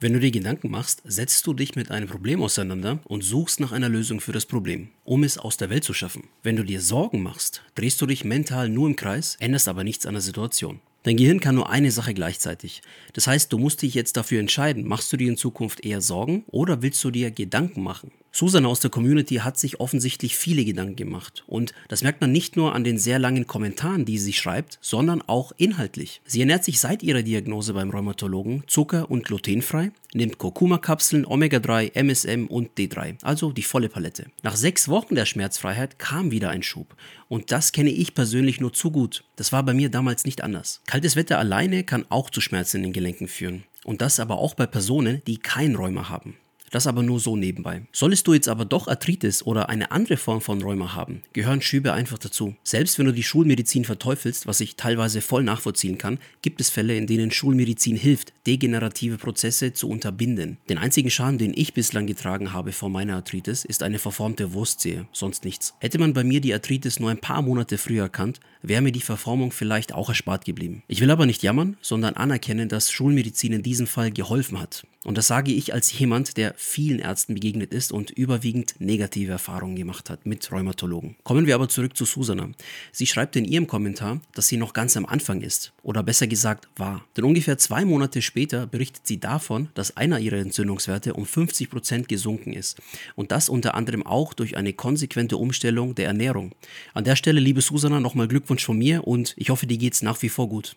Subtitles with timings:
[0.00, 3.72] Wenn du dir Gedanken machst, setzt du dich mit einem Problem auseinander und suchst nach
[3.72, 6.28] einer Lösung für das Problem, um es aus der Welt zu schaffen.
[6.44, 10.06] Wenn du dir Sorgen machst, drehst du dich mental nur im Kreis, änderst aber nichts
[10.06, 10.78] an der Situation.
[11.02, 12.80] Dein Gehirn kann nur eine Sache gleichzeitig.
[13.12, 16.44] Das heißt, du musst dich jetzt dafür entscheiden, machst du dir in Zukunft eher Sorgen
[16.46, 18.12] oder willst du dir Gedanken machen?
[18.30, 21.44] Susan aus der Community hat sich offensichtlich viele Gedanken gemacht.
[21.46, 25.22] Und das merkt man nicht nur an den sehr langen Kommentaren, die sie schreibt, sondern
[25.22, 26.20] auch inhaltlich.
[26.24, 32.46] Sie ernährt sich seit ihrer Diagnose beim Rheumatologen zucker- und glutenfrei, nimmt Kurkuma-Kapseln, Omega-3, MSM
[32.46, 34.26] und D3, also die volle Palette.
[34.42, 36.94] Nach sechs Wochen der Schmerzfreiheit kam wieder ein Schub.
[37.28, 39.24] Und das kenne ich persönlich nur zu gut.
[39.36, 40.80] Das war bei mir damals nicht anders.
[40.86, 43.64] Kaltes Wetter alleine kann auch zu Schmerzen in den Gelenken führen.
[43.84, 46.36] Und das aber auch bei Personen, die kein Rheuma haben.
[46.70, 47.82] Das aber nur so nebenbei.
[47.92, 51.92] Solltest du jetzt aber doch Arthritis oder eine andere Form von Rheuma haben, gehören Schübe
[51.92, 52.54] einfach dazu.
[52.62, 56.96] Selbst wenn du die Schulmedizin verteufelst, was ich teilweise voll nachvollziehen kann, gibt es Fälle,
[56.96, 60.58] in denen Schulmedizin hilft, degenerative Prozesse zu unterbinden.
[60.68, 65.06] Den einzigen Schaden, den ich bislang getragen habe vor meiner Arthritis, ist eine verformte Wurstzehe,
[65.12, 65.74] sonst nichts.
[65.80, 69.00] Hätte man bei mir die Arthritis nur ein paar Monate früher erkannt, wäre mir die
[69.00, 70.82] Verformung vielleicht auch erspart geblieben.
[70.88, 74.84] Ich will aber nicht jammern, sondern anerkennen, dass Schulmedizin in diesem Fall geholfen hat.
[75.04, 79.76] Und das sage ich als jemand, der vielen Ärzten begegnet ist und überwiegend negative Erfahrungen
[79.76, 81.14] gemacht hat mit Rheumatologen.
[81.22, 82.50] Kommen wir aber zurück zu Susana.
[82.90, 85.72] Sie schreibt in ihrem Kommentar, dass sie noch ganz am Anfang ist.
[85.84, 87.04] Oder besser gesagt war.
[87.16, 92.08] Denn ungefähr zwei Monate später berichtet sie davon, dass einer ihrer Entzündungswerte um 50 Prozent
[92.08, 92.80] gesunken ist.
[93.14, 96.52] Und das unter anderem auch durch eine konsequente Umstellung der Ernährung.
[96.92, 100.20] An der Stelle, liebe Susana, nochmal Glückwunsch von mir und ich hoffe, dir geht's nach
[100.22, 100.76] wie vor gut.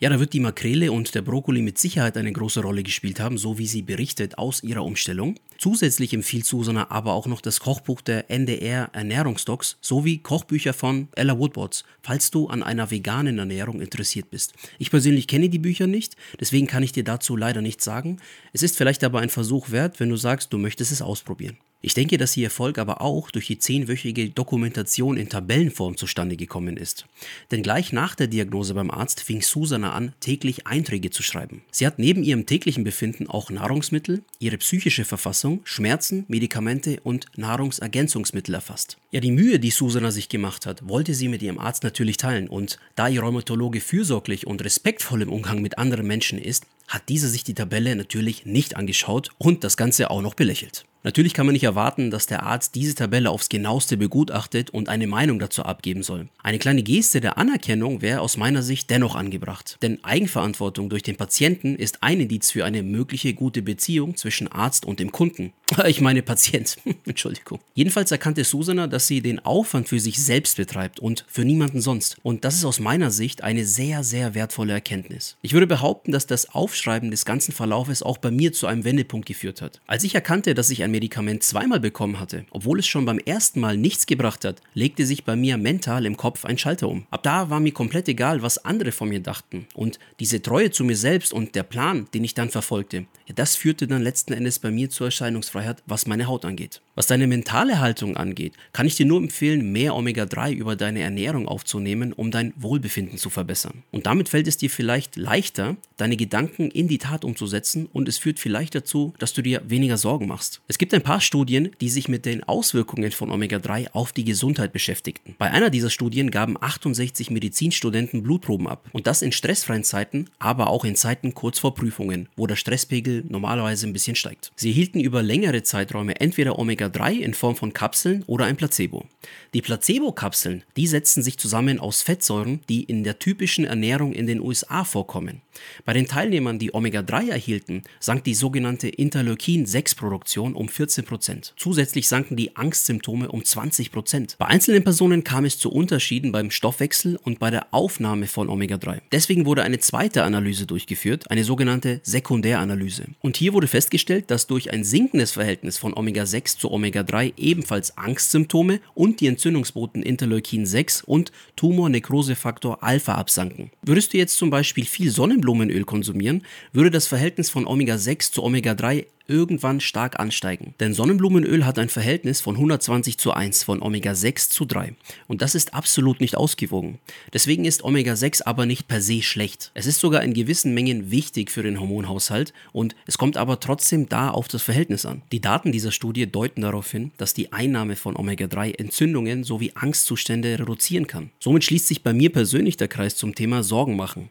[0.00, 3.36] Ja, da wird die Makrele und der Brokkoli mit Sicherheit eine große Rolle gespielt haben,
[3.36, 5.34] so wie sie berichtet aus ihrer Umstellung.
[5.58, 11.36] Zusätzlich empfiehlt Susana aber auch noch das Kochbuch der NDR Ernährungsdocs sowie Kochbücher von Ella
[11.36, 14.54] Woodwards, falls du an einer veganen Ernährung interessiert bist.
[14.78, 18.20] Ich persönlich kenne die Bücher nicht, deswegen kann ich dir dazu leider nichts sagen.
[18.52, 21.56] Es ist vielleicht aber ein Versuch wert, wenn du sagst, du möchtest es ausprobieren.
[21.80, 26.76] Ich denke, dass ihr Erfolg aber auch durch die zehnwöchige Dokumentation in Tabellenform zustande gekommen
[26.76, 27.06] ist.
[27.52, 31.62] Denn gleich nach der Diagnose beim Arzt fing Susana an, täglich Einträge zu schreiben.
[31.70, 38.54] Sie hat neben ihrem täglichen Befinden auch Nahrungsmittel, ihre psychische Verfassung, Schmerzen, Medikamente und Nahrungsergänzungsmittel
[38.54, 38.96] erfasst.
[39.12, 42.48] Ja, die Mühe, die Susana sich gemacht hat, wollte sie mit ihrem Arzt natürlich teilen
[42.48, 47.28] und da ihr Rheumatologe fürsorglich und respektvoll im Umgang mit anderen Menschen ist, hat dieser
[47.28, 50.84] sich die Tabelle natürlich nicht angeschaut und das Ganze auch noch belächelt.
[51.04, 55.06] Natürlich kann man nicht erwarten, dass der Arzt diese Tabelle aufs genaueste begutachtet und eine
[55.06, 56.28] Meinung dazu abgeben soll.
[56.42, 61.16] Eine kleine Geste der Anerkennung wäre aus meiner Sicht dennoch angebracht, denn Eigenverantwortung durch den
[61.16, 65.52] Patienten ist ein Indiz für eine mögliche gute Beziehung zwischen Arzt und dem Kunden.
[65.86, 67.60] Ich meine Patient, Entschuldigung.
[67.74, 72.16] Jedenfalls erkannte Susana, dass sie den Aufwand für sich selbst betreibt und für niemanden sonst.
[72.22, 75.36] Und das ist aus meiner Sicht eine sehr, sehr wertvolle Erkenntnis.
[75.42, 79.26] Ich würde behaupten, dass das Aufschreiben des ganzen Verlaufes auch bei mir zu einem Wendepunkt
[79.26, 79.80] geführt hat.
[79.86, 83.60] Als ich erkannte, dass ich ein Medikament zweimal bekommen hatte, obwohl es schon beim ersten
[83.60, 87.06] Mal nichts gebracht hat, legte sich bei mir mental im Kopf ein Schalter um.
[87.10, 89.66] Ab da war mir komplett egal, was andere von mir dachten.
[89.74, 93.56] Und diese Treue zu mir selbst und der Plan, den ich dann verfolgte, ja, das
[93.56, 96.80] führte dann letzten Endes bei mir zur Erscheinungsfreiheit, was meine Haut angeht.
[96.94, 101.46] Was deine mentale Haltung angeht, kann ich dir nur empfehlen, mehr Omega-3 über deine Ernährung
[101.46, 103.84] aufzunehmen, um dein Wohlbefinden zu verbessern.
[103.92, 108.18] Und damit fällt es dir vielleicht leichter, deine Gedanken in die Tat umzusetzen und es
[108.18, 110.60] führt vielleicht dazu, dass du dir weniger Sorgen machst.
[110.68, 114.72] Es gibt ein paar Studien, die sich mit den Auswirkungen von Omega-3 auf die Gesundheit
[114.72, 115.34] beschäftigten.
[115.38, 120.68] Bei einer dieser Studien gaben 68 Medizinstudenten Blutproben ab und das in stressfreien Zeiten, aber
[120.68, 124.52] auch in Zeiten kurz vor Prüfungen, wo der Stresspegel normalerweise ein bisschen steigt.
[124.56, 129.06] Sie hielten über längere Zeiträume entweder Omega Omega-3 in Form von Kapseln oder ein Placebo.
[129.54, 134.40] Die Placebo-Kapseln, die setzen sich zusammen aus Fettsäuren, die in der typischen Ernährung in den
[134.40, 135.42] USA vorkommen.
[135.84, 141.52] Bei den Teilnehmern, die Omega-3 erhielten, sank die sogenannte Interleukin-6-Produktion um 14%.
[141.56, 144.36] Zusätzlich sanken die Angstsymptome um 20%.
[144.38, 149.00] Bei einzelnen Personen kam es zu Unterschieden beim Stoffwechsel und bei der Aufnahme von Omega-3.
[149.10, 153.06] Deswegen wurde eine zweite Analyse durchgeführt, eine sogenannte Sekundäranalyse.
[153.20, 158.80] Und hier wurde festgestellt, dass durch ein sinkendes Verhältnis von Omega-6 zu Omega-3 ebenfalls Angstsymptome
[158.94, 163.70] und die Entzündungsboten Interleukin 6 und Tumor-Nekrosefaktor Alpha absanken.
[163.82, 166.42] Würdest du jetzt zum Beispiel viel Sonnenblumenöl konsumieren,
[166.72, 170.74] würde das Verhältnis von Omega-6 zu Omega-3 irgendwann stark ansteigen.
[170.80, 174.94] Denn Sonnenblumenöl hat ein Verhältnis von 120 zu 1 von Omega-6 zu 3.
[175.26, 176.98] Und das ist absolut nicht ausgewogen.
[177.32, 179.70] Deswegen ist Omega-6 aber nicht per se schlecht.
[179.74, 184.08] Es ist sogar in gewissen Mengen wichtig für den Hormonhaushalt und es kommt aber trotzdem
[184.08, 185.22] da auf das Verhältnis an.
[185.30, 190.58] Die Daten dieser Studie deuten darauf hin, dass die Einnahme von Omega-3 Entzündungen sowie Angstzustände
[190.58, 191.30] reduzieren kann.
[191.38, 194.30] Somit schließt sich bei mir persönlich der Kreis zum Thema Sorgen machen.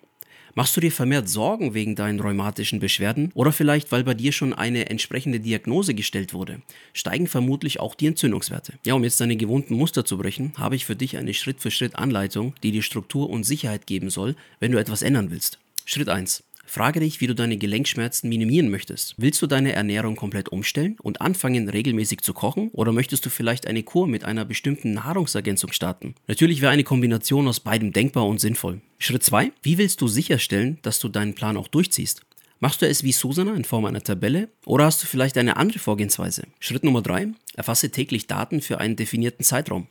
[0.58, 4.56] Machst du dir vermehrt Sorgen wegen deinen rheumatischen Beschwerden oder vielleicht weil bei dir schon
[4.56, 6.64] eine entsprechende Diagnose gestellt wurde,
[6.94, 8.74] steigen vermutlich auch die Entzündungswerte.
[8.84, 12.72] Ja, um jetzt deine gewohnten Muster zu brechen, habe ich für dich eine Schritt-für-Schritt-Anleitung, die
[12.72, 15.60] dir Struktur und Sicherheit geben soll, wenn du etwas ändern willst.
[15.86, 16.44] Schritt 1.
[16.70, 19.16] Frage dich, wie du deine Gelenkschmerzen minimieren möchtest.
[19.18, 23.68] Willst du deine Ernährung komplett umstellen und anfangen regelmäßig zu kochen oder möchtest du vielleicht
[23.68, 26.14] eine Kur mit einer bestimmten Nahrungsergänzung starten?
[26.28, 28.82] Natürlich wäre eine Kombination aus beidem denkbar und sinnvoll.
[29.00, 29.54] Schritt 2.
[29.64, 32.22] Wie willst du sicherstellen, dass du deinen Plan auch durchziehst?
[32.60, 35.80] Machst du es wie Susana in Form einer Tabelle oder hast du vielleicht eine andere
[35.80, 36.44] Vorgehensweise?
[36.60, 37.30] Schritt Nummer 3.
[37.56, 39.88] Erfasse täglich Daten für einen definierten Zeitraum.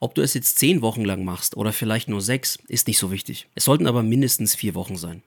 [0.00, 3.10] Ob du es jetzt 10 Wochen lang machst oder vielleicht nur 6, ist nicht so
[3.10, 3.46] wichtig.
[3.54, 5.22] Es sollten aber mindestens 4 Wochen sein.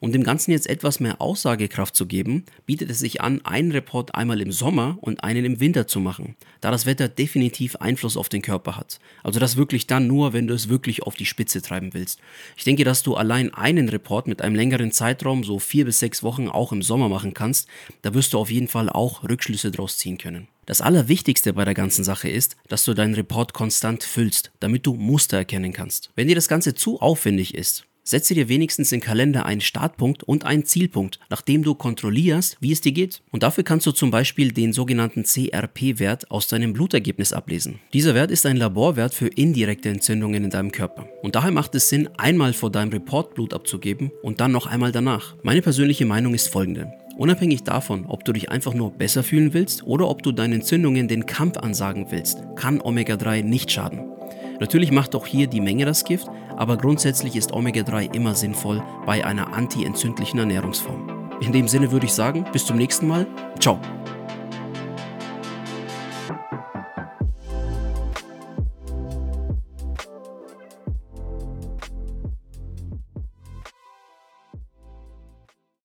[0.00, 4.14] Um dem Ganzen jetzt etwas mehr Aussagekraft zu geben, bietet es sich an, einen Report
[4.14, 8.28] einmal im Sommer und einen im Winter zu machen, da das Wetter definitiv Einfluss auf
[8.28, 8.98] den Körper hat.
[9.22, 12.20] Also das wirklich dann nur, wenn du es wirklich auf die Spitze treiben willst.
[12.56, 16.22] Ich denke, dass du allein einen Report mit einem längeren Zeitraum, so vier bis sechs
[16.22, 17.68] Wochen, auch im Sommer machen kannst.
[18.02, 20.48] Da wirst du auf jeden Fall auch Rückschlüsse draus ziehen können.
[20.66, 24.94] Das Allerwichtigste bei der ganzen Sache ist, dass du deinen Report konstant füllst, damit du
[24.94, 26.10] Muster erkennen kannst.
[26.14, 30.44] Wenn dir das Ganze zu aufwendig ist, Setze dir wenigstens im Kalender einen Startpunkt und
[30.44, 33.22] einen Zielpunkt, nachdem du kontrollierst, wie es dir geht.
[33.30, 37.78] Und dafür kannst du zum Beispiel den sogenannten CRP-Wert aus deinem Blutergebnis ablesen.
[37.92, 41.06] Dieser Wert ist ein Laborwert für indirekte Entzündungen in deinem Körper.
[41.22, 44.90] Und daher macht es Sinn, einmal vor deinem Report Blut abzugeben und dann noch einmal
[44.90, 45.36] danach.
[45.44, 46.92] Meine persönliche Meinung ist folgende.
[47.16, 51.06] Unabhängig davon, ob du dich einfach nur besser fühlen willst oder ob du deinen Entzündungen
[51.06, 54.11] den Kampf ansagen willst, kann Omega-3 nicht schaden.
[54.60, 59.24] Natürlich macht auch hier die Menge das Gift, aber grundsätzlich ist Omega-3 immer sinnvoll bei
[59.24, 61.30] einer anti-entzündlichen Ernährungsform.
[61.40, 63.26] In dem Sinne würde ich sagen, bis zum nächsten Mal.
[63.58, 63.80] Ciao.